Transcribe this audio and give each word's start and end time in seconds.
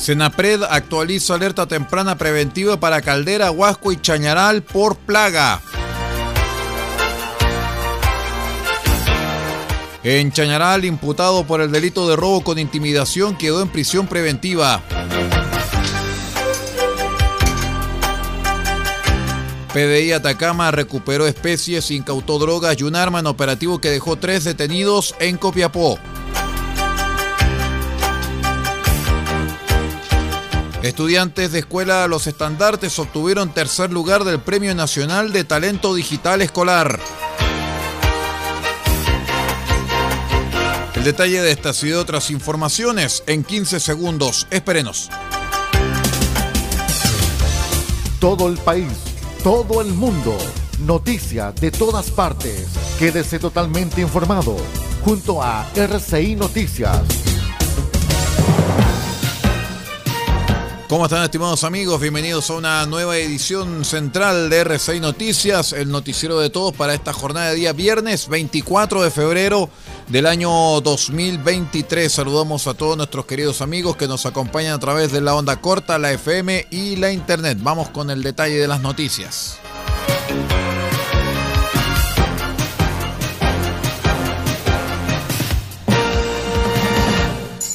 Senapred 0.00 0.62
actualiza 0.62 1.34
alerta 1.34 1.66
temprana 1.66 2.16
preventiva 2.16 2.80
para 2.80 3.02
Caldera, 3.02 3.50
Huasco 3.50 3.92
y 3.92 4.00
Chañaral 4.00 4.62
por 4.62 4.96
plaga. 4.96 5.60
En 10.02 10.32
Chañaral, 10.32 10.86
imputado 10.86 11.46
por 11.46 11.60
el 11.60 11.70
delito 11.70 12.08
de 12.08 12.16
robo 12.16 12.42
con 12.42 12.58
intimidación, 12.58 13.36
quedó 13.36 13.60
en 13.60 13.68
prisión 13.68 14.06
preventiva. 14.06 14.82
PDI 19.74 20.12
Atacama 20.12 20.70
recuperó 20.70 21.26
especies, 21.26 21.90
incautó 21.90 22.38
drogas 22.38 22.80
y 22.80 22.84
un 22.84 22.96
arma 22.96 23.18
en 23.20 23.26
operativo 23.26 23.82
que 23.82 23.90
dejó 23.90 24.16
tres 24.16 24.44
detenidos 24.44 25.14
en 25.20 25.36
Copiapó. 25.36 25.98
Estudiantes 30.82 31.52
de 31.52 31.58
escuela 31.58 32.08
Los 32.08 32.26
Estandartes 32.26 32.98
obtuvieron 32.98 33.52
tercer 33.52 33.92
lugar 33.92 34.24
del 34.24 34.40
Premio 34.40 34.74
Nacional 34.74 35.30
de 35.30 35.44
Talento 35.44 35.94
Digital 35.94 36.40
Escolar. 36.40 36.98
El 40.94 41.04
detalle 41.04 41.42
de 41.42 41.50
estas 41.50 41.82
y 41.84 41.88
de 41.88 41.96
otras 41.96 42.30
informaciones 42.30 43.22
en 43.26 43.44
15 43.44 43.78
segundos. 43.78 44.46
Espérenos. 44.50 45.10
Todo 48.18 48.48
el 48.48 48.56
país, 48.56 48.88
todo 49.44 49.82
el 49.82 49.88
mundo, 49.92 50.36
noticias 50.80 51.54
de 51.56 51.70
todas 51.70 52.10
partes. 52.10 52.68
Quédese 52.98 53.38
totalmente 53.38 54.00
informado 54.00 54.56
junto 55.04 55.42
a 55.42 55.66
RCI 55.74 56.36
Noticias. 56.36 57.19
¿Cómo 60.90 61.04
están 61.04 61.22
estimados 61.22 61.62
amigos? 61.62 62.00
Bienvenidos 62.00 62.50
a 62.50 62.54
una 62.54 62.84
nueva 62.84 63.16
edición 63.16 63.84
central 63.84 64.50
de 64.50 64.66
R6 64.66 65.00
Noticias, 65.00 65.72
el 65.72 65.88
noticiero 65.88 66.40
de 66.40 66.50
todos 66.50 66.74
para 66.74 66.94
esta 66.94 67.12
jornada 67.12 67.50
de 67.50 67.54
día 67.54 67.72
viernes 67.72 68.26
24 68.26 69.04
de 69.04 69.12
febrero 69.12 69.70
del 70.08 70.26
año 70.26 70.50
2023. 70.80 72.10
Saludamos 72.10 72.66
a 72.66 72.74
todos 72.74 72.96
nuestros 72.96 73.24
queridos 73.26 73.60
amigos 73.60 73.94
que 73.94 74.08
nos 74.08 74.26
acompañan 74.26 74.74
a 74.74 74.80
través 74.80 75.12
de 75.12 75.20
la 75.20 75.36
onda 75.36 75.60
corta, 75.60 75.96
la 75.96 76.10
FM 76.10 76.66
y 76.72 76.96
la 76.96 77.12
internet. 77.12 77.58
Vamos 77.60 77.90
con 77.90 78.10
el 78.10 78.24
detalle 78.24 78.56
de 78.56 78.66
las 78.66 78.80
noticias. 78.80 79.60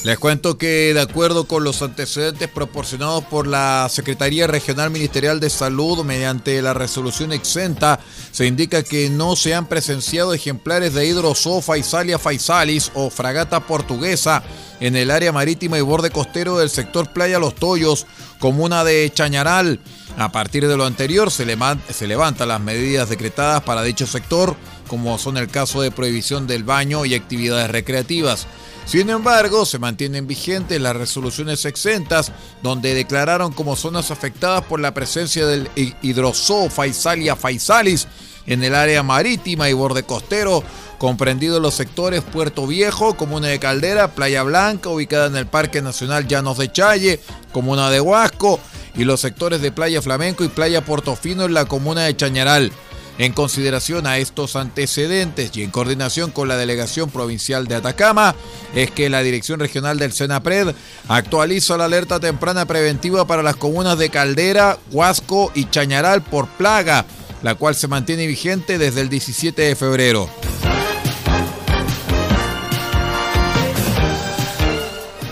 Les 0.06 0.20
cuento 0.20 0.56
que 0.56 0.94
de 0.94 1.00
acuerdo 1.00 1.48
con 1.48 1.64
los 1.64 1.82
antecedentes 1.82 2.48
proporcionados 2.48 3.24
por 3.24 3.48
la 3.48 3.88
Secretaría 3.90 4.46
Regional 4.46 4.88
Ministerial 4.88 5.40
de 5.40 5.50
Salud 5.50 6.04
mediante 6.04 6.62
la 6.62 6.74
resolución 6.74 7.32
exenta, 7.32 7.98
se 8.30 8.46
indica 8.46 8.84
que 8.84 9.10
no 9.10 9.34
se 9.34 9.52
han 9.52 9.66
presenciado 9.66 10.32
ejemplares 10.32 10.94
de 10.94 11.08
hidrozoa 11.08 11.60
faisalia 11.60 12.20
faisalis 12.20 12.92
o 12.94 13.10
fragata 13.10 13.66
portuguesa 13.66 14.44
en 14.78 14.94
el 14.94 15.10
área 15.10 15.32
marítima 15.32 15.76
y 15.76 15.80
borde 15.80 16.10
costero 16.10 16.56
del 16.56 16.70
sector 16.70 17.12
Playa 17.12 17.40
Los 17.40 17.56
Toyos, 17.56 18.06
comuna 18.38 18.84
de 18.84 19.10
Chañaral. 19.12 19.80
A 20.16 20.32
partir 20.32 20.66
de 20.66 20.76
lo 20.78 20.86
anterior 20.86 21.30
se, 21.30 21.44
levantan 21.44 22.48
las 22.48 22.60
medidas 22.60 23.10
decretadas 23.10 23.62
para 23.62 23.82
dicho 23.82 24.06
sector, 24.06 24.56
como 24.88 25.18
son 25.18 25.36
el 25.36 25.48
caso 25.48 25.82
de 25.82 25.90
prohibición 25.90 26.46
del 26.46 26.64
baño 26.64 27.04
y 27.04 27.14
actividades 27.14 27.70
recreativas. 27.70 28.46
Sin 28.86 29.10
embargo, 29.10 29.66
se 29.66 29.78
mantienen 29.78 30.26
vigentes 30.26 30.80
las 30.80 30.96
resoluciones 30.96 31.66
exentas, 31.66 32.32
donde 32.62 32.94
declararon 32.94 33.52
como 33.52 33.76
zonas 33.76 34.10
afectadas 34.10 34.64
por 34.64 34.80
la 34.80 34.94
presencia 34.94 35.44
del 35.46 35.68
hidrozoo 35.74 36.70
Faisalia 36.70 37.36
faisalis 37.36 38.08
en 38.46 38.64
el 38.64 38.74
área 38.74 39.02
marítima 39.02 39.68
y 39.68 39.72
borde 39.72 40.02
costero, 40.02 40.62
comprendido 40.98 41.60
los 41.60 41.74
sectores 41.74 42.22
Puerto 42.22 42.66
Viejo, 42.66 43.16
Comuna 43.16 43.48
de 43.48 43.58
Caldera, 43.58 44.12
Playa 44.12 44.42
Blanca, 44.42 44.88
ubicada 44.88 45.26
en 45.26 45.36
el 45.36 45.46
Parque 45.46 45.82
Nacional 45.82 46.26
Llanos 46.26 46.58
de 46.58 46.72
Challe, 46.72 47.20
Comuna 47.52 47.90
de 47.90 48.00
Huasco, 48.00 48.60
y 48.94 49.04
los 49.04 49.20
sectores 49.20 49.60
de 49.60 49.72
Playa 49.72 50.00
Flamenco 50.00 50.44
y 50.44 50.48
Playa 50.48 50.84
Portofino 50.84 51.44
en 51.44 51.54
la 51.54 51.66
Comuna 51.66 52.02
de 52.02 52.16
Chañaral. 52.16 52.72
En 53.18 53.32
consideración 53.32 54.06
a 54.06 54.18
estos 54.18 54.56
antecedentes 54.56 55.50
y 55.56 55.62
en 55.62 55.70
coordinación 55.70 56.30
con 56.30 56.48
la 56.48 56.56
Delegación 56.56 57.08
Provincial 57.10 57.66
de 57.66 57.76
Atacama, 57.76 58.34
es 58.74 58.90
que 58.90 59.08
la 59.08 59.22
Dirección 59.22 59.58
Regional 59.58 59.98
del 59.98 60.12
Senapred 60.12 60.74
actualiza 61.08 61.78
la 61.78 61.86
alerta 61.86 62.20
temprana 62.20 62.66
preventiva 62.66 63.26
para 63.26 63.42
las 63.42 63.56
comunas 63.56 63.98
de 63.98 64.10
Caldera, 64.10 64.78
Huasco 64.92 65.50
y 65.54 65.70
Chañaral 65.70 66.22
por 66.22 66.46
plaga, 66.46 67.06
la 67.42 67.54
cual 67.54 67.74
se 67.74 67.88
mantiene 67.88 68.26
vigente 68.26 68.78
desde 68.78 69.00
el 69.00 69.08
17 69.08 69.62
de 69.62 69.76
febrero. 69.76 70.28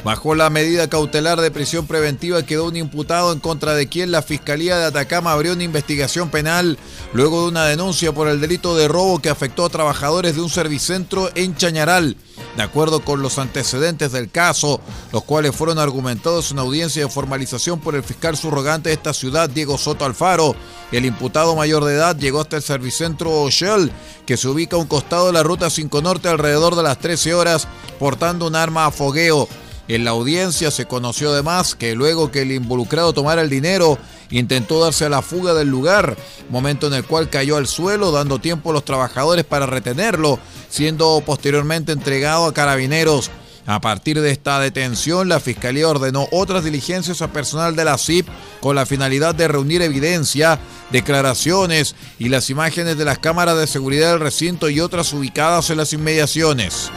Bajo 0.04 0.34
la 0.34 0.50
medida 0.50 0.90
cautelar 0.90 1.40
de 1.40 1.50
prisión 1.50 1.86
preventiva 1.86 2.42
quedó 2.42 2.66
un 2.66 2.76
imputado 2.76 3.32
en 3.32 3.40
contra 3.40 3.74
de 3.74 3.88
quien 3.88 4.12
la 4.12 4.20
Fiscalía 4.20 4.76
de 4.76 4.84
Atacama 4.84 5.32
abrió 5.32 5.54
una 5.54 5.64
investigación 5.64 6.28
penal 6.28 6.78
luego 7.14 7.42
de 7.42 7.48
una 7.48 7.64
denuncia 7.64 8.12
por 8.12 8.28
el 8.28 8.38
delito 8.38 8.76
de 8.76 8.86
robo 8.86 9.22
que 9.22 9.30
afectó 9.30 9.64
a 9.64 9.70
trabajadores 9.70 10.36
de 10.36 10.42
un 10.42 10.50
servicentro 10.50 11.30
en 11.34 11.56
Chañaral. 11.56 12.18
De 12.56 12.62
acuerdo 12.62 13.00
con 13.00 13.20
los 13.20 13.38
antecedentes 13.38 14.12
del 14.12 14.30
caso, 14.30 14.80
los 15.12 15.24
cuales 15.24 15.56
fueron 15.56 15.80
argumentados 15.80 16.52
en 16.52 16.60
audiencia 16.60 17.02
de 17.02 17.10
formalización 17.10 17.80
por 17.80 17.96
el 17.96 18.04
fiscal 18.04 18.36
subrogante 18.36 18.90
de 18.90 18.94
esta 18.94 19.12
ciudad, 19.12 19.50
Diego 19.50 19.76
Soto 19.76 20.04
Alfaro, 20.04 20.54
el 20.92 21.04
imputado 21.04 21.56
mayor 21.56 21.84
de 21.84 21.94
edad 21.94 22.16
llegó 22.16 22.40
hasta 22.40 22.56
el 22.56 22.62
servicentro 22.62 23.48
Shell, 23.50 23.90
que 24.24 24.36
se 24.36 24.46
ubica 24.46 24.76
a 24.76 24.78
un 24.78 24.86
costado 24.86 25.26
de 25.26 25.32
la 25.32 25.42
ruta 25.42 25.68
5 25.68 26.00
Norte 26.00 26.28
alrededor 26.28 26.76
de 26.76 26.84
las 26.84 26.98
13 27.00 27.34
horas, 27.34 27.66
portando 27.98 28.46
un 28.46 28.54
arma 28.54 28.86
a 28.86 28.92
fogueo. 28.92 29.48
En 29.88 30.04
la 30.04 30.12
audiencia 30.12 30.70
se 30.70 30.86
conoció 30.86 31.32
además 31.32 31.74
que 31.74 31.94
luego 31.94 32.30
que 32.30 32.42
el 32.42 32.52
involucrado 32.52 33.12
tomara 33.12 33.42
el 33.42 33.50
dinero, 33.50 33.98
intentó 34.30 34.80
darse 34.80 35.04
a 35.04 35.10
la 35.10 35.20
fuga 35.20 35.52
del 35.54 35.68
lugar, 35.68 36.16
momento 36.48 36.86
en 36.86 36.94
el 36.94 37.04
cual 37.04 37.28
cayó 37.28 37.56
al 37.56 37.66
suelo, 37.66 38.12
dando 38.12 38.38
tiempo 38.38 38.70
a 38.70 38.72
los 38.72 38.84
trabajadores 38.84 39.44
para 39.44 39.66
retenerlo, 39.66 40.38
siendo 40.74 41.22
posteriormente 41.24 41.92
entregado 41.92 42.46
a 42.46 42.52
carabineros. 42.52 43.30
A 43.64 43.80
partir 43.80 44.20
de 44.20 44.32
esta 44.32 44.58
detención, 44.58 45.28
la 45.28 45.38
Fiscalía 45.38 45.88
ordenó 45.88 46.26
otras 46.32 46.64
diligencias 46.64 47.22
a 47.22 47.32
personal 47.32 47.76
de 47.76 47.84
la 47.84 47.96
CIP 47.96 48.26
con 48.60 48.74
la 48.74 48.84
finalidad 48.84 49.36
de 49.36 49.46
reunir 49.46 49.82
evidencia, 49.82 50.58
declaraciones 50.90 51.94
y 52.18 52.28
las 52.28 52.50
imágenes 52.50 52.98
de 52.98 53.04
las 53.04 53.20
cámaras 53.20 53.56
de 53.56 53.68
seguridad 53.68 54.10
del 54.10 54.20
recinto 54.20 54.68
y 54.68 54.80
otras 54.80 55.12
ubicadas 55.12 55.70
en 55.70 55.76
las 55.76 55.92
inmediaciones. 55.92 56.90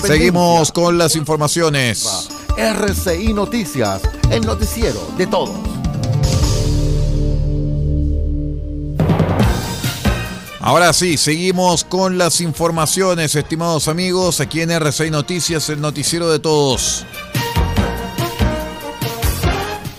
Seguimos 0.00 0.70
con 0.70 0.96
las 0.96 1.16
informaciones. 1.16 2.28
RCI 2.56 3.32
Noticias, 3.32 4.02
el 4.30 4.42
noticiero 4.42 5.00
de 5.18 5.26
todos. 5.26 5.79
Ahora 10.70 10.92
sí, 10.92 11.16
seguimos 11.16 11.82
con 11.82 12.16
las 12.16 12.40
informaciones, 12.40 13.34
estimados 13.34 13.88
amigos, 13.88 14.38
aquí 14.38 14.60
en 14.60 14.70
RCI 14.70 15.10
Noticias, 15.10 15.68
el 15.68 15.80
noticiero 15.80 16.30
de 16.30 16.38
todos. 16.38 17.04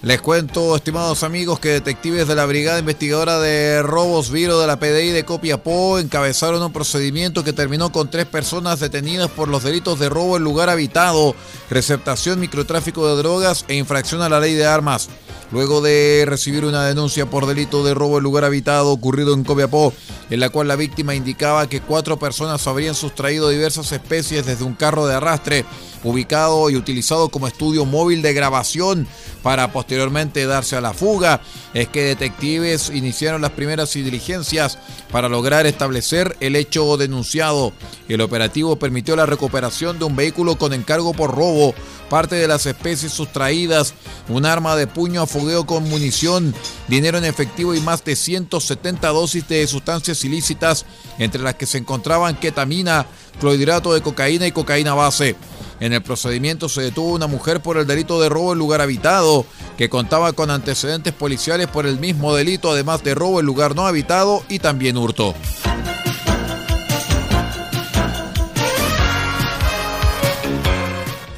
Les 0.02 0.22
cuento, 0.22 0.74
estimados 0.78 1.24
amigos, 1.24 1.60
que 1.60 1.68
detectives 1.72 2.26
de 2.26 2.36
la 2.36 2.46
Brigada 2.46 2.80
Investigadora 2.80 3.38
de 3.40 3.84
Robos 3.84 4.32
Viro 4.32 4.62
de 4.62 4.68
la 4.68 4.80
PDI 4.80 5.10
de 5.10 5.26
Copiapó 5.26 6.00
encabezaron 6.00 6.64
un 6.64 6.72
procedimiento 6.72 7.44
que 7.44 7.52
terminó 7.52 7.92
con 7.92 8.10
tres 8.10 8.26
personas 8.26 8.80
detenidas 8.80 9.30
por 9.30 9.50
los 9.50 9.64
delitos 9.64 10.00
de 10.00 10.08
robo 10.08 10.38
en 10.38 10.46
lugar 10.46 10.70
habitado, 10.70 11.36
receptación, 11.70 12.40
microtráfico 12.40 13.10
de 13.10 13.18
drogas 13.18 13.66
e 13.68 13.76
infracción 13.76 14.22
a 14.22 14.30
la 14.30 14.40
ley 14.40 14.54
de 14.54 14.66
armas. 14.68 15.10
Luego 15.52 15.82
de 15.82 16.24
recibir 16.26 16.64
una 16.64 16.86
denuncia 16.86 17.26
por 17.26 17.46
delito 17.46 17.84
de 17.84 17.94
robo 17.94 18.18
en 18.18 18.24
lugar 18.24 18.46
habitado 18.46 18.92
ocurrido 18.92 19.34
en 19.34 19.44
Copiapó, 19.44 19.94
en 20.30 20.40
la 20.40 20.50
cual 20.50 20.70
la 20.70 20.78
víctima 20.78 21.14
indicaba 21.14 21.68
que 21.68 21.82
cuatro 21.82 22.18
personas 22.18 22.66
habrían 22.68 22.96
sustraído 22.96 23.50
diversas 23.50 23.92
especies 23.92 24.46
desde 24.46 24.64
un 24.64 24.76
carro 24.76 25.08
de 25.08 25.16
arrastre 25.16 25.66
ubicado 26.04 26.70
y 26.70 26.76
utilizado 26.76 27.30
como 27.30 27.48
estudio 27.48 27.86
móvil 27.86 28.22
de 28.22 28.34
grabación 28.34 29.08
para 29.44 29.72
posteriormente 29.72 30.46
darse 30.46 30.76
a 30.76 30.82
la 30.82 30.94
fuga, 30.94 31.42
es 31.74 31.88
que 31.88 32.04
detectives 32.04 32.90
iniciaron 32.94 33.42
las 33.42 33.52
primeras 33.52 33.94
diligencias 33.94 34.78
para 35.12 35.30
lograr 35.30 35.66
establecer 35.66 36.36
el 36.40 36.56
hecho 36.56 36.98
denunciado. 36.98 37.74
El 38.08 38.22
operativo 38.22 38.76
permitió 38.78 39.16
la 39.16 39.26
recuperación 39.26 40.00
de 40.00 40.06
un 40.06 40.16
vehículo 40.16 40.58
con 40.58 40.74
encargo 40.74 41.14
por 41.14 41.36
robo, 41.36 41.74
parte 42.10 42.36
de 42.36 42.48
las 42.48 42.66
especies 42.66 43.14
sustraídas, 43.14 43.94
un 44.28 44.46
arma 44.46 44.76
de 44.76 44.88
puño 44.88 45.22
a 45.22 45.28
fogueo 45.28 45.66
con 45.66 45.90
munición, 45.90 46.54
dinero 46.88 47.18
en 47.18 47.26
efectivo 47.26 47.74
y 47.74 47.80
más 47.80 48.04
de 48.04 48.16
170 48.16 49.08
dosis 49.10 49.48
de 49.48 49.66
sustancias 49.68 50.24
ilícitas, 50.24 50.86
entre 51.20 51.42
las 51.42 51.56
que 51.56 51.66
se 51.66 51.78
encontraban 51.78 52.36
ketamina, 52.36 53.06
clorhidrato 53.40 53.94
de 53.94 54.02
cocaína 54.02 54.46
y 54.46 54.52
cocaína 54.52 54.94
base. 54.94 55.36
En 55.82 55.94
el 55.94 56.04
procedimiento 56.04 56.70
se 56.70 56.84
detuvo 56.84 57.12
una 57.12 57.26
mujer 57.26 57.60
por 57.60 57.78
el 57.78 57.88
delito 57.88 58.22
de 58.22 58.30
robo 58.30 58.54
en 58.54 58.60
lugar 58.60 58.82
habitado, 58.82 59.48
que 59.80 59.90
contaba 59.90 60.32
con 60.32 60.52
antecedentes 60.52 61.12
policiales 61.12 61.66
por 61.66 61.88
el 61.88 62.00
mismo 62.00 62.36
delito, 62.36 62.72
además 62.72 63.04
de 63.04 63.16
robo 63.16 63.40
en 63.40 63.48
lugar 63.48 63.76
no 63.76 63.88
habitado 63.88 64.44
y 64.48 64.60
también 64.60 64.96
hurto. 64.96 65.34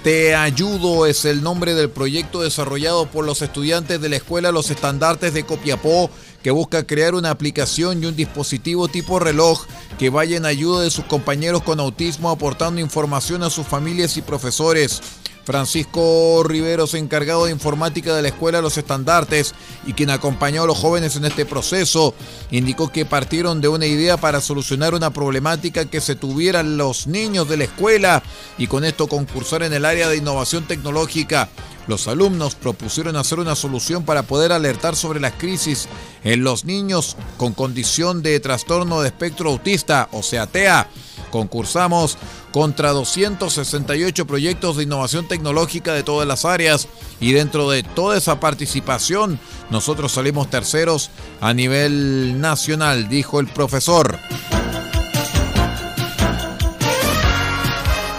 Te 0.04 0.36
Ayudo 0.36 1.06
es 1.06 1.24
el 1.24 1.44
nombre 1.44 1.76
del 1.76 1.90
proyecto 1.90 2.42
desarrollado 2.42 3.06
por 3.06 3.24
los 3.24 3.42
estudiantes 3.42 4.02
de 4.02 4.10
la 4.10 4.18
Escuela 4.18 4.52
Los 4.52 4.70
Estandartes 4.70 5.34
de 5.34 5.46
Copiapó 5.46 6.10
que 6.44 6.52
busca 6.52 6.86
crear 6.86 7.16
una 7.16 7.30
aplicación 7.30 8.04
y 8.04 8.08
un 8.08 8.16
dispositivo 8.18 8.90
tipo 8.90 9.18
reloj 9.20 9.66
que 9.98 10.10
vaya 10.10 10.36
en 10.36 10.46
ayuda 10.46 10.82
de 10.82 10.92
sus 10.92 11.06
compañeros 11.06 11.64
con 11.64 11.80
autismo 11.80 12.30
aportando 12.30 12.82
información 12.82 13.44
a 13.44 13.50
sus 13.50 13.66
familias 13.66 14.18
y 14.18 14.22
profesores. 14.22 15.02
Francisco 15.44 16.44
Riveros, 16.46 16.94
encargado 16.94 17.46
de 17.46 17.52
informática 17.52 18.16
de 18.16 18.22
la 18.22 18.30
Escuela 18.30 18.62
Los 18.62 18.78
Estandartes 18.78 19.54
y 19.86 19.94
quien 19.94 20.10
acompañó 20.10 20.64
a 20.64 20.68
los 20.68 20.78
jóvenes 20.78 21.16
en 21.16 21.26
este 21.26 21.46
proceso, 21.46 22.14
indicó 22.52 22.92
que 22.92 23.06
partieron 23.06 23.60
de 23.60 23.68
una 23.68 23.86
idea 23.86 24.18
para 24.18 24.42
solucionar 24.42 24.94
una 24.94 25.12
problemática 25.12 25.86
que 25.86 26.02
se 26.02 26.16
tuvieran 26.16 26.78
los 26.78 27.08
niños 27.08 27.50
de 27.50 27.58
la 27.58 27.66
escuela 27.66 28.24
y 28.58 28.68
con 28.68 28.86
esto 28.86 29.08
concursar 29.08 29.64
en 29.64 29.74
el 29.74 29.86
área 29.86 30.08
de 30.08 30.18
innovación 30.18 30.66
tecnológica. 30.66 31.50
Los 31.88 32.08
alumnos 32.08 32.56
propusieron 32.56 33.18
hacer 33.18 33.40
una 33.40 33.56
solución 33.56 34.06
para 34.06 34.24
poder 34.24 34.54
alertar 34.54 34.96
sobre 34.96 35.20
las 35.20 35.34
crisis 35.34 35.90
en 36.24 36.44
los 36.44 36.64
niños 36.64 37.18
con 37.38 37.54
condición 37.54 38.22
de 38.22 38.40
trastorno 38.40 39.02
de 39.02 39.10
espectro 39.10 39.50
autista, 39.50 40.08
o 40.14 40.24
sea, 40.24 40.48
TEA. 40.48 40.88
Concursamos 41.34 42.20
contra 42.52 42.92
268 42.92 44.28
proyectos 44.28 44.78
de 44.78 44.84
innovación 44.84 45.28
tecnológica 45.28 45.92
de 45.92 46.04
todas 46.04 46.28
las 46.28 46.46
áreas 46.46 46.88
y 47.20 47.32
dentro 47.32 47.72
de 47.72 47.82
toda 47.82 48.20
esa 48.20 48.40
participación 48.40 49.40
nosotros 49.72 50.12
salimos 50.12 50.52
terceros 50.52 51.10
a 51.42 51.52
nivel 51.56 52.40
nacional, 52.40 53.10
dijo 53.10 53.40
el 53.40 53.48
profesor. 53.48 54.20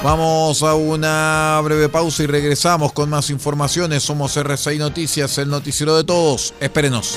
Vamos 0.02 0.64
a 0.64 0.74
una 0.74 1.60
breve 1.62 1.88
pausa 1.88 2.24
y 2.24 2.26
regresamos 2.26 2.92
con 2.92 3.10
más 3.10 3.30
informaciones. 3.30 4.02
Somos 4.02 4.36
RCI 4.36 4.78
Noticias, 4.78 5.38
el 5.38 5.50
noticiero 5.50 5.96
de 5.96 6.02
todos. 6.02 6.52
Espérenos. 6.58 7.16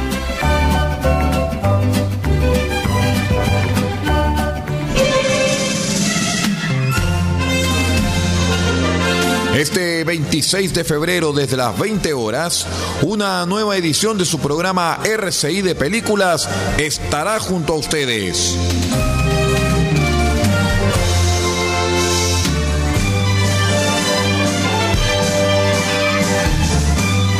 Este 9.55 10.05
26 10.05 10.73
de 10.73 10.85
febrero 10.85 11.33
desde 11.33 11.57
las 11.57 11.77
20 11.77 12.13
horas, 12.13 12.65
una 13.01 13.45
nueva 13.45 13.75
edición 13.75 14.17
de 14.17 14.23
su 14.23 14.39
programa 14.39 14.99
RCI 15.03 15.61
de 15.61 15.75
Películas 15.75 16.49
estará 16.77 17.37
junto 17.37 17.73
a 17.73 17.75
ustedes. 17.75 18.57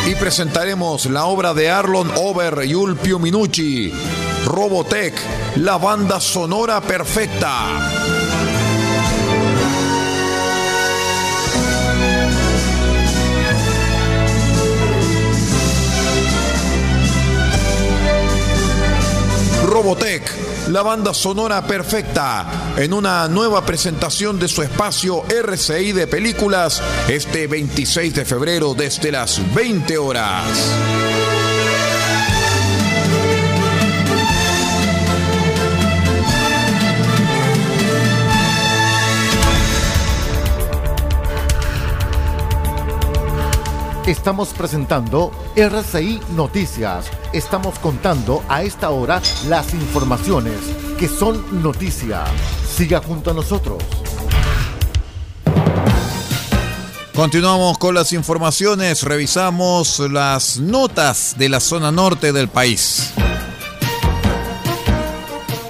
Y 0.05 0.15
presentaremos 0.15 1.05
la 1.05 1.25
obra 1.25 1.53
de 1.53 1.71
Arlon 1.71 2.11
Over 2.17 2.65
y 2.65 2.75
Ulpio 2.75 3.19
Minucci, 3.19 3.93
Robotech, 4.45 5.15
la 5.55 5.77
banda 5.77 6.19
sonora 6.19 6.81
perfecta. 6.81 8.10
Robotech, 19.81 20.69
la 20.69 20.83
banda 20.83 21.11
sonora 21.11 21.65
perfecta, 21.65 22.75
en 22.77 22.93
una 22.93 23.27
nueva 23.27 23.65
presentación 23.65 24.37
de 24.37 24.47
su 24.47 24.61
espacio 24.61 25.23
RCI 25.27 25.93
de 25.93 26.05
películas 26.05 26.83
este 27.07 27.47
26 27.47 28.13
de 28.13 28.23
febrero 28.23 28.75
desde 28.75 29.11
las 29.11 29.41
20 29.55 29.97
horas. 29.97 30.45
Estamos 44.11 44.49
presentando 44.49 45.31
RCI 45.55 46.19
Noticias. 46.35 47.09
Estamos 47.31 47.79
contando 47.79 48.43
a 48.49 48.61
esta 48.61 48.89
hora 48.89 49.21
las 49.47 49.73
informaciones 49.73 50.57
que 50.99 51.07
son 51.07 51.63
noticia. 51.63 52.25
Siga 52.67 52.99
junto 52.99 53.31
a 53.31 53.33
nosotros. 53.33 53.81
Continuamos 57.15 57.77
con 57.77 57.95
las 57.95 58.11
informaciones, 58.11 59.03
revisamos 59.03 59.99
las 59.99 60.59
notas 60.59 61.35
de 61.37 61.47
la 61.47 61.61
zona 61.61 61.89
norte 61.89 62.33
del 62.33 62.49
país. 62.49 63.13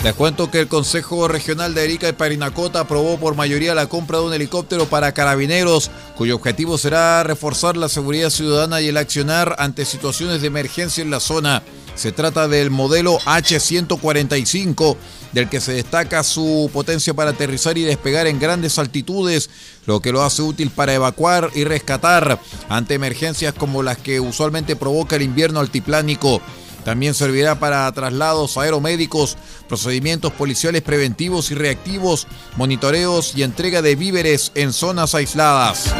Les 0.04 0.16
cuento 0.16 0.50
que 0.50 0.60
el 0.60 0.68
Consejo 0.68 1.28
Regional 1.28 1.76
de 1.76 1.84
Erika 1.84 2.10
y 2.10 2.14
Parinacota 2.14 2.80
aprobó 2.80 3.20
por 3.20 3.36
mayoría 3.36 3.76
la 3.76 3.86
compra 3.86 4.18
de 4.18 4.26
un 4.26 4.34
helicóptero 4.34 4.88
para 4.88 5.12
carabineros, 5.12 5.92
cuyo 6.18 6.38
objetivo 6.38 6.80
será 6.80 7.22
reforzar 7.22 7.78
la 7.78 7.88
seguridad 7.88 8.32
ciudadana 8.32 8.82
y 8.82 8.88
el 8.88 8.98
accionar 8.98 9.56
ante 9.60 9.86
situaciones 9.86 10.42
de 10.42 10.48
emergencia 10.48 11.04
en 11.04 11.12
la 11.12 11.20
zona. 11.20 11.62
Se 11.94 12.12
trata 12.12 12.48
del 12.48 12.72
modelo 12.72 13.20
H-145, 13.28 14.98
del 15.34 15.50
que 15.50 15.62
se 15.62 15.74
destaca 15.74 16.24
su 16.24 16.72
potencia 16.74 17.14
para 17.14 17.30
aterrizar 17.30 17.78
y 17.78 17.84
despegar 17.84 18.26
en 18.26 18.40
grandes 18.40 18.80
altitudes, 18.80 19.52
lo 19.86 20.00
que 20.00 20.12
lo 20.12 20.24
hace 20.24 20.42
útil 20.42 20.72
para 20.72 20.96
evacuar 20.96 21.52
y 21.54 21.64
rescatar 21.64 22.40
ante 22.70 22.96
emergencias 22.96 23.54
como 23.54 23.84
las 23.84 24.00
que 24.00 24.20
usualmente 24.20 24.76
provoca 24.76 25.16
el 25.16 25.22
invierno 25.22 25.60
altiplánico. 25.60 26.42
También 26.84 27.14
servirá 27.14 27.60
para 27.60 27.92
traslados 27.92 28.58
aeromédicos, 28.58 29.38
procedimientos 29.68 30.34
policiales 30.34 30.82
preventivos 30.82 31.52
y 31.52 31.56
reactivos, 31.56 32.28
monitoreos 32.58 33.34
y 33.36 33.44
entrega 33.44 33.82
de 33.82 33.96
víveres 33.96 34.52
en 34.56 34.74
zonas 34.74 35.14
aisladas. 35.16 35.94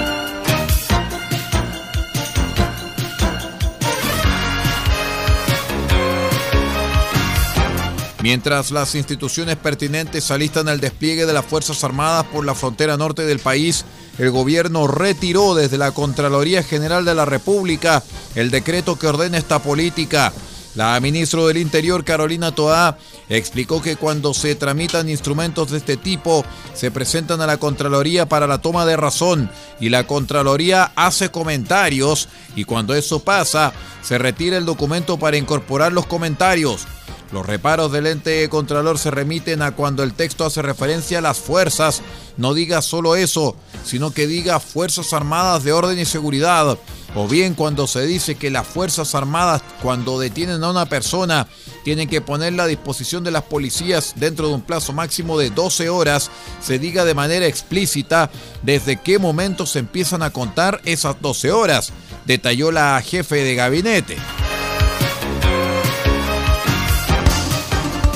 Mientras 8.22 8.70
las 8.70 8.94
instituciones 8.94 9.56
pertinentes 9.56 10.30
alistan 10.30 10.68
el 10.68 10.80
despliegue 10.80 11.26
de 11.26 11.34
las 11.34 11.44
Fuerzas 11.44 11.84
Armadas 11.84 12.26
por 12.26 12.46
la 12.46 12.54
frontera 12.54 12.96
norte 12.96 13.24
del 13.24 13.40
país, 13.40 13.84
el 14.20 14.30
gobierno 14.30 14.88
retiró 14.88 15.56
desde 15.56 15.80
la 15.80 15.92
Contraloría 15.92 16.62
General 16.62 17.04
de 17.04 17.16
la 17.16 17.26
República 17.26 18.04
el 18.36 18.52
decreto 18.52 19.00
que 19.00 19.08
ordena 19.08 19.40
esta 19.40 19.60
política. 19.64 20.32
La 20.76 20.98
ministra 21.02 21.44
del 21.44 21.58
Interior, 21.58 22.06
Carolina 22.06 22.56
Toá, 22.56 22.98
explicó 23.28 23.82
que 23.82 23.98
cuando 23.98 24.34
se 24.34 24.56
tramitan 24.56 25.10
instrumentos 25.10 25.72
de 25.72 25.78
este 25.78 25.98
tipo, 25.98 26.46
se 26.74 26.92
presentan 26.92 27.42
a 27.42 27.48
la 27.48 27.58
Contraloría 27.58 28.28
para 28.28 28.48
la 28.48 28.62
toma 28.62 28.86
de 28.86 28.96
razón 28.96 29.52
y 29.80 29.90
la 29.90 30.08
Contraloría 30.08 30.92
hace 30.96 31.30
comentarios 31.30 32.30
y 32.56 32.64
cuando 32.64 32.96
eso 32.96 33.20
pasa, 33.20 33.74
se 34.02 34.18
retira 34.18 34.58
el 34.58 34.66
documento 34.66 35.18
para 35.20 35.38
incorporar 35.38 35.92
los 35.92 36.06
comentarios. 36.06 36.88
Los 37.32 37.46
reparos 37.46 37.92
del 37.94 38.08
ente 38.08 38.48
contralor 38.50 39.00
se 39.00 39.10
remiten 39.10 39.62
a 39.62 39.72
cuando 39.72 40.04
el 40.04 40.14
texto 40.14 40.46
hace 40.46 40.62
referencia 40.62 41.20
a 41.20 41.22
las 41.22 41.40
fuerzas, 41.40 42.02
no 42.36 42.54
diga 42.54 42.82
solo 42.82 43.16
eso, 43.16 43.56
sino 43.86 44.12
que 44.12 44.28
diga 44.28 44.60
Fuerzas 44.60 45.14
Armadas 45.14 45.64
de 45.64 45.72
Orden 45.72 45.98
y 45.98 46.04
Seguridad, 46.04 46.78
o 47.16 47.28
bien 47.28 47.56
cuando 47.56 47.88
se 47.88 48.06
dice 48.06 48.36
que 48.36 48.50
las 48.50 48.68
Fuerzas 48.68 49.16
Armadas, 49.16 49.62
cuando 49.82 50.20
detienen 50.20 50.64
a 50.64 50.70
una 50.70 50.86
persona, 50.86 51.48
tienen 51.84 52.08
que 52.08 52.22
ponerla 52.22 52.64
a 52.64 52.68
disposición 52.68 53.24
de 53.24 53.32
las 53.32 53.44
policías 53.44 54.14
dentro 54.16 54.48
de 54.48 54.56
un 54.56 54.62
plazo 54.62 54.94
máximo 54.94 55.38
de 55.38 55.50
12 55.50 55.90
horas, 55.90 56.32
se 56.62 56.80
diga 56.80 57.06
de 57.06 57.14
manera 57.14 57.48
explícita 57.48 58.30
desde 58.62 59.02
qué 59.02 59.20
momento 59.20 59.66
se 59.66 59.80
empiezan 59.80 60.24
a 60.24 60.32
contar 60.32 60.82
esas 60.86 61.22
12 61.22 61.52
horas, 61.52 61.92
detalló 62.26 62.72
la 62.72 63.02
jefe 63.02 63.44
de 63.44 63.56
gabinete. 63.56 64.18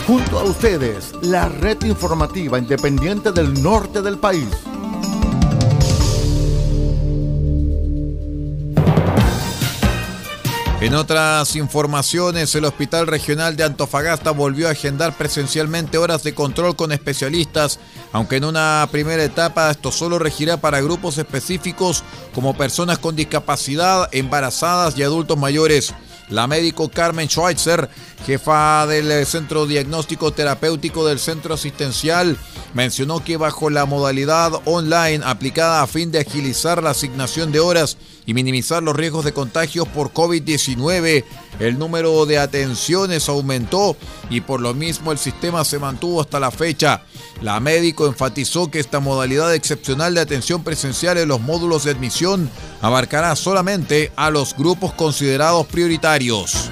Junto 0.08 0.38
a 0.38 0.44
ustedes, 0.44 1.14
la 1.24 1.50
red 1.50 1.84
informativa 1.84 2.60
independiente 2.60 3.32
del 3.32 3.62
norte 3.64 4.04
del 4.04 4.20
país. 4.20 4.48
En 10.86 10.94
otras 10.94 11.56
informaciones, 11.56 12.54
el 12.54 12.64
Hospital 12.64 13.08
Regional 13.08 13.56
de 13.56 13.64
Antofagasta 13.64 14.30
volvió 14.30 14.68
a 14.68 14.74
agendar 14.74 15.18
presencialmente 15.18 15.98
horas 15.98 16.22
de 16.22 16.36
control 16.36 16.76
con 16.76 16.92
especialistas, 16.92 17.80
aunque 18.12 18.36
en 18.36 18.46
una 18.46 18.88
primera 18.92 19.24
etapa 19.24 19.72
esto 19.72 19.92
solo 19.92 20.20
regirá 20.20 20.58
para 20.58 20.82
grupos 20.82 21.18
específicos 21.18 22.04
como 22.36 22.56
personas 22.56 23.00
con 23.00 23.16
discapacidad, 23.16 24.10
embarazadas 24.12 24.96
y 24.96 25.02
adultos 25.02 25.40
mayores. 25.40 25.96
La 26.30 26.46
médico 26.46 26.90
Carmen 26.90 27.30
Schweitzer, 27.30 27.90
jefa 28.28 28.86
del 28.86 29.26
Centro 29.26 29.66
Diagnóstico 29.66 30.34
Terapéutico 30.34 31.08
del 31.08 31.18
Centro 31.18 31.56
Asistencial, 31.56 32.38
mencionó 32.76 33.24
que 33.24 33.38
bajo 33.38 33.72
la 33.72 33.86
modalidad 33.86 34.52
online 34.66 35.22
aplicada 35.26 35.82
a 35.82 35.88
fin 35.88 36.12
de 36.12 36.20
agilizar 36.20 36.84
la 36.84 36.92
asignación 36.92 37.52
de 37.52 37.60
horas 37.60 37.98
y 38.26 38.34
minimizar 38.34 38.82
los 38.82 38.96
riesgos 38.96 39.26
de 39.26 39.34
contagios 39.34 39.88
por 39.88 40.12
COVID-19, 40.12 41.24
el 41.60 41.78
número 41.78 42.26
de 42.26 42.40
atenciones 42.40 43.30
aumentó 43.30 43.96
y 44.30 44.42
por 44.42 44.62
lo 44.62 44.74
mismo 44.74 45.12
el 45.12 45.18
sistema 45.18 45.64
se 45.64 45.80
mantuvo 45.80 46.22
hasta 46.22 46.40
la 46.40 46.52
fecha. 46.52 47.04
La 47.42 47.60
médico 47.60 48.08
enfatizó 48.08 48.72
que 48.72 48.80
esta 48.80 49.00
modalidad 49.00 49.54
excepcional 49.54 50.14
de 50.16 50.22
atención 50.22 50.64
presencial 50.64 51.18
en 51.18 51.28
los 51.28 51.42
módulos 51.42 51.84
de 51.84 51.92
admisión 51.92 52.50
abarcará 52.82 53.36
solamente 53.36 54.12
a 54.16 54.30
los 54.30 54.56
grupos 54.56 54.94
considerados 54.94 55.68
prioritarios. 55.68 56.70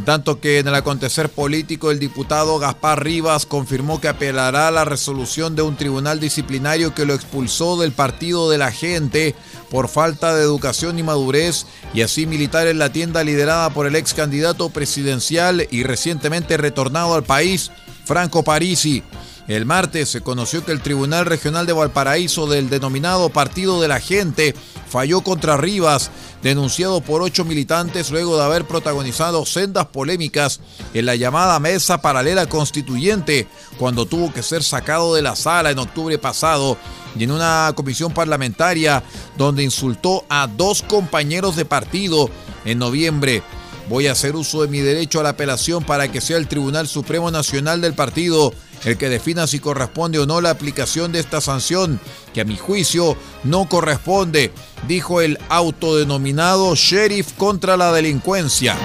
En 0.00 0.06
tanto 0.06 0.40
que 0.40 0.60
en 0.60 0.66
el 0.66 0.74
acontecer 0.74 1.28
político 1.28 1.90
el 1.90 1.98
diputado 1.98 2.58
Gaspar 2.58 3.04
Rivas 3.04 3.44
confirmó 3.44 4.00
que 4.00 4.08
apelará 4.08 4.68
a 4.68 4.70
la 4.70 4.86
resolución 4.86 5.54
de 5.54 5.60
un 5.60 5.76
tribunal 5.76 6.18
disciplinario 6.18 6.94
que 6.94 7.04
lo 7.04 7.12
expulsó 7.12 7.76
del 7.76 7.92
partido 7.92 8.48
de 8.48 8.56
la 8.56 8.72
gente 8.72 9.34
por 9.68 9.88
falta 9.88 10.34
de 10.34 10.42
educación 10.42 10.98
y 10.98 11.02
madurez 11.02 11.66
y 11.92 12.00
así 12.00 12.24
militar 12.24 12.66
en 12.66 12.78
la 12.78 12.90
tienda 12.90 13.22
liderada 13.22 13.68
por 13.74 13.86
el 13.86 13.94
ex 13.94 14.14
candidato 14.14 14.70
presidencial 14.70 15.68
y 15.70 15.82
recientemente 15.82 16.56
retornado 16.56 17.14
al 17.14 17.24
país, 17.24 17.70
Franco 18.06 18.42
Parisi. 18.42 19.02
El 19.50 19.66
martes 19.66 20.08
se 20.08 20.20
conoció 20.20 20.64
que 20.64 20.70
el 20.70 20.80
Tribunal 20.80 21.26
Regional 21.26 21.66
de 21.66 21.72
Valparaíso 21.72 22.46
del 22.46 22.70
denominado 22.70 23.30
Partido 23.30 23.80
de 23.80 23.88
la 23.88 23.98
Gente 23.98 24.54
falló 24.88 25.22
contra 25.22 25.56
Rivas, 25.56 26.12
denunciado 26.40 27.00
por 27.00 27.20
ocho 27.20 27.44
militantes 27.44 28.12
luego 28.12 28.36
de 28.36 28.44
haber 28.44 28.64
protagonizado 28.64 29.44
sendas 29.44 29.86
polémicas 29.86 30.60
en 30.94 31.04
la 31.04 31.16
llamada 31.16 31.58
Mesa 31.58 32.00
Paralela 32.00 32.46
Constituyente, 32.46 33.48
cuando 33.76 34.06
tuvo 34.06 34.32
que 34.32 34.44
ser 34.44 34.62
sacado 34.62 35.16
de 35.16 35.22
la 35.22 35.34
sala 35.34 35.72
en 35.72 35.80
octubre 35.80 36.16
pasado 36.16 36.76
y 37.18 37.24
en 37.24 37.32
una 37.32 37.72
comisión 37.74 38.14
parlamentaria 38.14 39.02
donde 39.36 39.64
insultó 39.64 40.26
a 40.28 40.46
dos 40.46 40.82
compañeros 40.82 41.56
de 41.56 41.64
partido 41.64 42.30
en 42.64 42.78
noviembre. 42.78 43.42
Voy 43.88 44.06
a 44.06 44.12
hacer 44.12 44.36
uso 44.36 44.62
de 44.62 44.68
mi 44.68 44.78
derecho 44.78 45.18
a 45.18 45.24
la 45.24 45.30
apelación 45.30 45.82
para 45.82 46.06
que 46.12 46.20
sea 46.20 46.36
el 46.36 46.46
Tribunal 46.46 46.86
Supremo 46.86 47.32
Nacional 47.32 47.80
del 47.80 47.94
partido 47.94 48.54
el 48.84 48.96
que 48.96 49.08
defina 49.08 49.46
si 49.46 49.58
corresponde 49.58 50.18
o 50.18 50.26
no 50.26 50.40
la 50.40 50.50
aplicación 50.50 51.12
de 51.12 51.20
esta 51.20 51.40
sanción, 51.40 52.00
que 52.32 52.40
a 52.40 52.44
mi 52.44 52.56
juicio 52.56 53.16
no 53.44 53.68
corresponde, 53.68 54.52
dijo 54.86 55.20
el 55.20 55.38
autodenominado 55.48 56.74
sheriff 56.74 57.32
contra 57.32 57.76
la 57.76 57.92
delincuencia. 57.92 58.76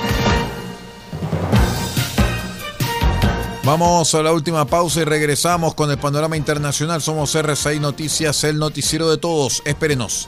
Vamos 3.65 4.13
a 4.13 4.21
la 4.21 4.31
última 4.31 4.65
pausa 4.65 5.01
y 5.01 5.05
regresamos 5.05 5.73
con 5.73 5.89
el 5.89 5.97
panorama 5.97 6.37
internacional. 6.37 7.01
Somos 7.01 7.33
RCI 7.33 7.79
Noticias, 7.79 8.43
el 8.43 8.59
noticiero 8.59 9.09
de 9.09 9.17
todos. 9.17 9.63
Espérenos. 9.65 10.27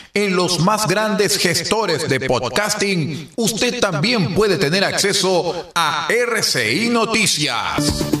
En 0.13 0.35
los 0.35 0.59
más 0.59 0.87
grandes 0.89 1.37
gestores 1.37 2.09
de 2.09 2.19
podcasting, 2.19 3.29
usted 3.37 3.79
también 3.79 4.35
puede 4.35 4.57
tener 4.57 4.83
acceso 4.83 5.71
a 5.73 6.09
RCI 6.09 6.89
Noticias. 6.89 8.20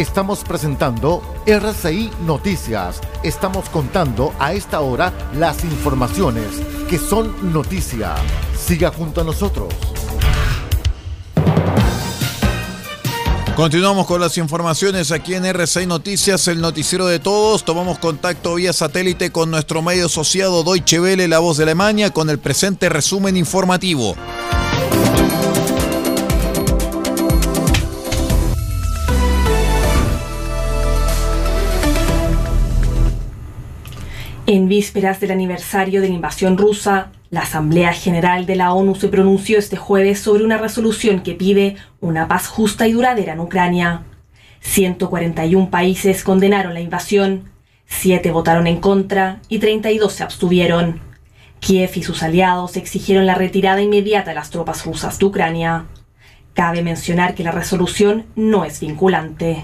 Estamos 0.00 0.44
presentando 0.44 1.20
RCI 1.44 2.10
Noticias. 2.24 3.02
Estamos 3.22 3.68
contando 3.68 4.32
a 4.38 4.54
esta 4.54 4.80
hora 4.80 5.12
las 5.34 5.62
informaciones 5.62 6.46
que 6.88 6.96
son 6.96 7.52
noticia. 7.52 8.14
Siga 8.58 8.90
junto 8.92 9.20
a 9.20 9.24
nosotros. 9.24 9.68
Continuamos 13.54 14.06
con 14.06 14.22
las 14.22 14.38
informaciones 14.38 15.12
aquí 15.12 15.34
en 15.34 15.44
RCI 15.44 15.84
Noticias, 15.84 16.48
el 16.48 16.62
noticiero 16.62 17.04
de 17.04 17.18
todos. 17.18 17.66
Tomamos 17.66 17.98
contacto 17.98 18.54
vía 18.54 18.72
satélite 18.72 19.30
con 19.30 19.50
nuestro 19.50 19.82
medio 19.82 20.06
asociado 20.06 20.64
Deutsche 20.64 20.98
Welle, 20.98 21.28
La 21.28 21.40
Voz 21.40 21.58
de 21.58 21.64
Alemania, 21.64 22.08
con 22.08 22.30
el 22.30 22.38
presente 22.38 22.88
resumen 22.88 23.36
informativo. 23.36 24.16
En 34.52 34.66
vísperas 34.66 35.20
del 35.20 35.30
aniversario 35.30 36.00
de 36.00 36.08
la 36.08 36.14
invasión 36.14 36.58
rusa, 36.58 37.12
la 37.30 37.42
Asamblea 37.42 37.92
General 37.92 38.46
de 38.46 38.56
la 38.56 38.72
ONU 38.72 38.96
se 38.96 39.06
pronunció 39.06 39.60
este 39.60 39.76
jueves 39.76 40.18
sobre 40.18 40.42
una 40.42 40.58
resolución 40.58 41.20
que 41.20 41.36
pide 41.36 41.76
una 42.00 42.26
paz 42.26 42.48
justa 42.48 42.88
y 42.88 42.92
duradera 42.92 43.34
en 43.34 43.38
Ucrania. 43.38 44.02
141 44.58 45.70
países 45.70 46.24
condenaron 46.24 46.74
la 46.74 46.80
invasión, 46.80 47.48
7 47.86 48.32
votaron 48.32 48.66
en 48.66 48.80
contra 48.80 49.40
y 49.48 49.60
32 49.60 50.12
se 50.12 50.24
abstuvieron. 50.24 50.98
Kiev 51.60 51.92
y 51.94 52.02
sus 52.02 52.24
aliados 52.24 52.76
exigieron 52.76 53.26
la 53.26 53.36
retirada 53.36 53.82
inmediata 53.82 54.30
de 54.30 54.34
las 54.34 54.50
tropas 54.50 54.84
rusas 54.84 55.20
de 55.20 55.26
Ucrania. 55.26 55.86
Cabe 56.54 56.82
mencionar 56.82 57.36
que 57.36 57.44
la 57.44 57.52
resolución 57.52 58.26
no 58.34 58.64
es 58.64 58.80
vinculante. 58.80 59.62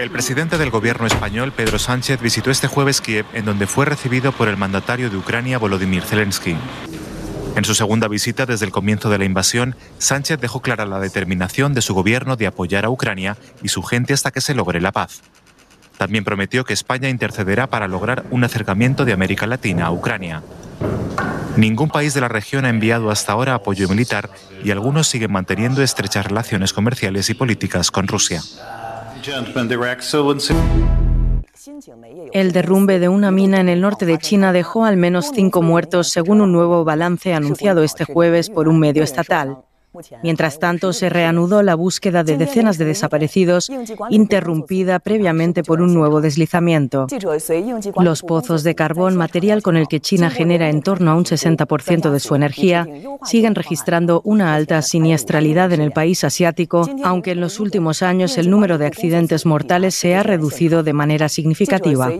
El 0.00 0.10
presidente 0.10 0.56
del 0.56 0.70
gobierno 0.70 1.06
español, 1.06 1.52
Pedro 1.52 1.78
Sánchez, 1.78 2.22
visitó 2.22 2.50
este 2.50 2.68
jueves 2.68 3.02
Kiev, 3.02 3.26
en 3.34 3.44
donde 3.44 3.66
fue 3.66 3.84
recibido 3.84 4.32
por 4.32 4.48
el 4.48 4.56
mandatario 4.56 5.10
de 5.10 5.18
Ucrania, 5.18 5.58
Volodymyr 5.58 6.02
Zelensky. 6.02 6.56
En 7.54 7.66
su 7.66 7.74
segunda 7.74 8.08
visita 8.08 8.46
desde 8.46 8.64
el 8.64 8.72
comienzo 8.72 9.10
de 9.10 9.18
la 9.18 9.26
invasión, 9.26 9.76
Sánchez 9.98 10.40
dejó 10.40 10.62
clara 10.62 10.86
la 10.86 11.00
determinación 11.00 11.74
de 11.74 11.82
su 11.82 11.92
gobierno 11.92 12.36
de 12.36 12.46
apoyar 12.46 12.86
a 12.86 12.88
Ucrania 12.88 13.36
y 13.62 13.68
su 13.68 13.82
gente 13.82 14.14
hasta 14.14 14.30
que 14.30 14.40
se 14.40 14.54
logre 14.54 14.80
la 14.80 14.90
paz. 14.90 15.20
También 15.98 16.24
prometió 16.24 16.64
que 16.64 16.72
España 16.72 17.10
intercederá 17.10 17.66
para 17.66 17.86
lograr 17.86 18.24
un 18.30 18.42
acercamiento 18.42 19.04
de 19.04 19.12
América 19.12 19.46
Latina 19.46 19.84
a 19.84 19.90
Ucrania. 19.90 20.42
Ningún 21.58 21.90
país 21.90 22.14
de 22.14 22.22
la 22.22 22.28
región 22.28 22.64
ha 22.64 22.70
enviado 22.70 23.10
hasta 23.10 23.32
ahora 23.32 23.52
apoyo 23.52 23.86
militar 23.86 24.30
y 24.64 24.70
algunos 24.70 25.08
siguen 25.08 25.32
manteniendo 25.32 25.82
estrechas 25.82 26.24
relaciones 26.24 26.72
comerciales 26.72 27.28
y 27.28 27.34
políticas 27.34 27.90
con 27.90 28.08
Rusia. 28.08 28.40
El 32.32 32.52
derrumbe 32.52 32.98
de 32.98 33.08
una 33.08 33.30
mina 33.30 33.60
en 33.60 33.68
el 33.68 33.80
norte 33.80 34.06
de 34.06 34.18
China 34.18 34.52
dejó 34.52 34.84
al 34.84 34.96
menos 34.96 35.30
cinco 35.34 35.62
muertos, 35.62 36.08
según 36.08 36.40
un 36.40 36.52
nuevo 36.52 36.84
balance 36.84 37.34
anunciado 37.34 37.82
este 37.82 38.04
jueves 38.04 38.48
por 38.48 38.68
un 38.68 38.78
medio 38.78 39.02
estatal. 39.02 39.58
Mientras 40.22 40.58
tanto, 40.58 40.92
se 40.92 41.08
reanudó 41.08 41.62
la 41.62 41.74
búsqueda 41.74 42.24
de 42.24 42.36
decenas 42.36 42.78
de 42.78 42.84
desaparecidos, 42.84 43.70
interrumpida 44.10 44.98
previamente 44.98 45.62
por 45.62 45.80
un 45.80 45.94
nuevo 45.94 46.20
deslizamiento. 46.20 47.06
Los 48.00 48.22
pozos 48.22 48.62
de 48.62 48.74
carbón, 48.74 49.16
material 49.16 49.62
con 49.62 49.76
el 49.76 49.88
que 49.88 50.00
China 50.00 50.30
genera 50.30 50.68
en 50.68 50.82
torno 50.82 51.10
a 51.10 51.14
un 51.14 51.24
60% 51.24 52.10
de 52.10 52.20
su 52.20 52.34
energía, 52.34 52.86
siguen 53.24 53.54
registrando 53.54 54.20
una 54.24 54.54
alta 54.54 54.82
siniestralidad 54.82 55.72
en 55.72 55.80
el 55.80 55.92
país 55.92 56.24
asiático, 56.24 56.88
aunque 57.04 57.32
en 57.32 57.40
los 57.40 57.60
últimos 57.60 58.02
años 58.02 58.38
el 58.38 58.50
número 58.50 58.78
de 58.78 58.86
accidentes 58.86 59.46
mortales 59.46 59.94
se 59.94 60.14
ha 60.14 60.22
reducido 60.22 60.82
de 60.82 60.92
manera 60.92 61.28
significativa. 61.28 62.10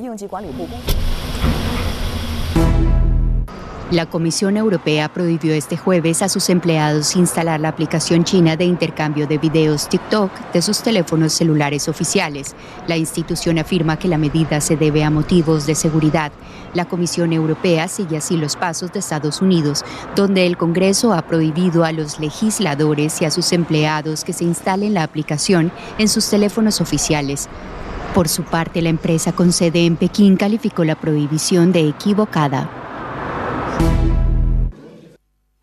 La 3.91 4.07
Comisión 4.07 4.57
Europea 4.57 5.13
prohibió 5.13 5.53
este 5.53 5.77
jueves 5.77 6.23
a 6.23 6.29
sus 6.29 6.49
empleados 6.49 7.17
instalar 7.17 7.59
la 7.59 7.71
aplicación 7.71 8.23
china 8.23 8.55
de 8.55 8.65
intercambio 8.65 9.27
de 9.27 9.37
videos 9.37 9.89
TikTok 9.89 10.31
de 10.53 10.63
sus 10.63 10.81
teléfonos 10.83 11.33
celulares 11.33 11.89
oficiales. 11.89 12.55
La 12.87 12.97
institución 12.97 13.59
afirma 13.59 13.99
que 13.99 14.07
la 14.07 14.17
medida 14.17 14.61
se 14.61 14.77
debe 14.77 15.03
a 15.03 15.11
motivos 15.11 15.67
de 15.67 15.75
seguridad. 15.75 16.31
La 16.73 16.85
Comisión 16.85 17.33
Europea 17.33 17.89
sigue 17.89 18.19
así 18.19 18.37
los 18.37 18.55
pasos 18.55 18.93
de 18.93 19.01
Estados 19.01 19.43
Unidos, 19.43 19.85
donde 20.15 20.47
el 20.47 20.57
Congreso 20.57 21.13
ha 21.13 21.23
prohibido 21.23 21.85
a 21.85 21.91
los 21.91 22.21
legisladores 22.21 23.21
y 23.21 23.25
a 23.25 23.33
sus 23.33 23.53
empleados 23.53 24.23
que 24.23 24.33
se 24.33 24.45
instalen 24.45 24.95
la 24.95 25.03
aplicación 25.03 25.73
en 25.99 26.09
sus 26.09 26.31
teléfonos 26.31 26.81
oficiales. 26.81 27.49
Por 28.15 28.29
su 28.29 28.45
parte, 28.45 28.83
la 28.83 28.89
empresa 28.91 29.33
con 29.33 29.53
sede 29.53 29.85
en 29.85 29.97
Pekín 29.97 30.37
calificó 30.37 30.85
la 30.85 30.95
prohibición 30.95 31.73
de 31.73 31.89
equivocada. 31.89 32.71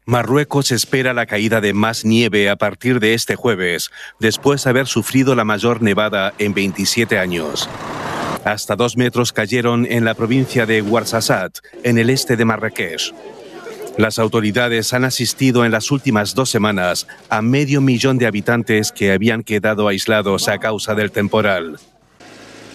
Marruecos 0.10 0.72
espera 0.72 1.14
la 1.14 1.26
caída 1.26 1.60
de 1.60 1.74
más 1.74 2.06
nieve 2.06 2.50
a 2.50 2.56
partir 2.56 3.02
de 3.02 3.14
este 3.14 3.36
jueves, 3.36 3.92
después 4.22 4.64
de 4.64 4.70
haber 4.70 4.88
sufrido 4.88 5.36
la 5.36 5.44
mayor 5.44 5.82
nevada 5.82 6.34
en 6.40 6.54
27 6.54 7.20
años. 7.20 7.70
Hasta 8.46 8.78
dos 8.78 8.96
metros 8.96 9.34
cayeron 9.34 9.86
en 9.86 10.06
la 10.06 10.14
provincia 10.14 10.66
de 10.66 10.82
Ouarzazate, 10.82 11.60
en 11.84 11.98
el 11.98 12.10
este 12.10 12.38
de 12.38 12.46
Marrakech. 12.46 13.14
Las 13.98 14.18
autoridades 14.18 14.94
han 14.94 15.04
asistido 15.04 15.66
en 15.66 15.72
las 15.74 15.92
últimas 15.92 16.34
dos 16.36 16.50
semanas 16.50 17.06
a 17.30 17.42
medio 17.42 17.82
millón 17.82 18.18
de 18.18 18.28
habitantes 18.28 18.94
que 18.94 19.12
habían 19.12 19.44
quedado 19.44 19.90
aislados 19.90 20.48
a 20.48 20.58
causa 20.58 20.96
del 20.96 21.12
temporal. 21.12 21.80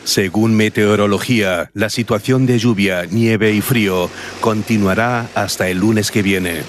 Según 0.04 0.54
meteorología, 0.54 1.70
la 1.74 1.88
situación 1.88 2.46
de 2.46 2.58
lluvia, 2.58 3.06
nieve 3.06 3.52
y 3.52 3.60
frío 3.60 4.10
continuará 4.40 5.28
hasta 5.34 5.68
el 5.68 5.78
lunes 5.78 6.10
que 6.10 6.22
viene. 6.22 6.62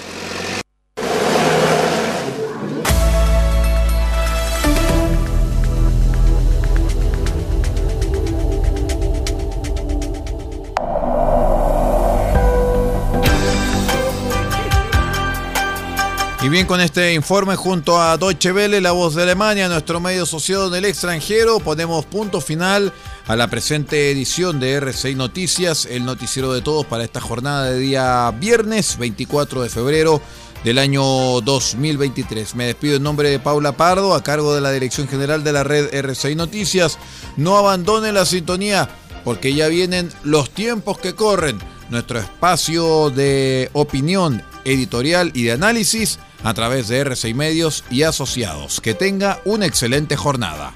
Bien, 16.54 16.68
con 16.68 16.82
este 16.82 17.16
informe 17.16 17.56
junto 17.56 18.00
a 18.00 18.16
Deutsche 18.16 18.52
Welle, 18.52 18.80
la 18.80 18.92
voz 18.92 19.16
de 19.16 19.24
Alemania, 19.24 19.68
nuestro 19.68 20.00
medio 20.00 20.22
asociado 20.22 20.68
en 20.68 20.76
el 20.76 20.86
extranjero, 20.86 21.60
ponemos 21.60 22.06
punto 22.06 22.42
final 22.42 22.94
a 23.26 23.36
la 23.36 23.48
presente 23.48 24.12
edición 24.12 24.60
de 24.60 24.74
RCI 24.74 25.16
Noticias, 25.16 25.88
el 25.88 26.06
noticiero 26.06 26.54
de 26.54 26.62
todos 26.62 26.86
para 26.86 27.06
esta 27.06 27.20
jornada 27.20 27.72
de 27.72 27.80
día 27.80 28.30
viernes 28.40 29.00
24 29.00 29.64
de 29.64 29.70
febrero 29.70 30.22
del 30.64 30.78
año 30.78 31.02
2023. 31.42 32.54
Me 32.54 32.68
despido 32.68 32.98
en 32.98 33.04
nombre 33.04 33.32
de 33.32 33.40
Paula 33.40 33.72
Pardo, 33.72 34.14
a 34.14 34.22
cargo 34.22 34.54
de 34.54 34.62
la 34.62 34.72
Dirección 34.72 35.08
General 35.08 35.44
de 35.44 35.54
la 35.54 35.64
red 35.64 35.92
RCI 35.92 36.36
Noticias. 36.36 37.00
No 37.36 37.58
abandone 37.58 38.12
la 38.12 38.28
sintonía, 38.28 38.90
porque 39.24 39.56
ya 39.56 39.70
vienen 39.70 40.12
los 40.24 40.52
tiempos 40.52 41.00
que 41.00 41.16
corren. 41.16 41.58
Nuestro 41.90 42.20
espacio 42.20 43.10
de 43.10 43.72
opinión 43.74 44.44
editorial 44.66 45.32
y 45.34 45.44
de 45.46 45.54
análisis 45.54 46.20
a 46.44 46.54
través 46.54 46.88
de 46.88 47.06
R6 47.06 47.34
Medios 47.34 47.84
y 47.90 48.04
Asociados. 48.04 48.82
Que 48.82 48.94
tenga 48.94 49.42
una 49.46 49.66
excelente 49.66 50.16
jornada. 50.16 50.74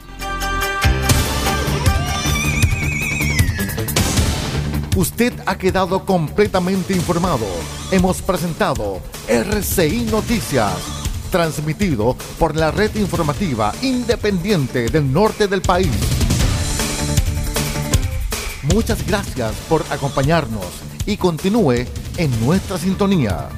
Usted 4.96 5.32
ha 5.46 5.60
quedado 5.60 6.06
completamente 6.06 6.94
informado. 6.94 7.46
Hemos 7.92 8.24
presentado 8.24 9.00
RCI 9.28 10.08
Noticias, 10.12 10.74
transmitido 11.30 12.16
por 12.40 12.56
la 12.56 12.72
red 12.72 12.96
informativa 12.96 13.74
independiente 13.84 14.90
del 14.90 15.14
norte 15.14 15.48
del 15.48 15.62
país. 15.62 15.92
Muchas 18.74 19.06
gracias 19.06 19.54
por 19.70 19.86
acompañarnos 19.92 20.66
y 21.06 21.16
continúe 21.18 21.86
en 22.18 22.46
nuestra 22.46 22.80
sintonía. 22.80 23.50